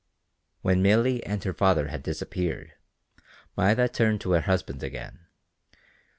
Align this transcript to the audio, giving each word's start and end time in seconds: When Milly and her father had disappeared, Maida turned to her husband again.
When 0.63 0.81
Milly 0.81 1.23
and 1.27 1.43
her 1.43 1.53
father 1.53 1.89
had 1.89 2.01
disappeared, 2.01 2.73
Maida 3.55 3.87
turned 3.87 4.19
to 4.21 4.31
her 4.31 4.41
husband 4.41 4.81
again. 4.81 5.27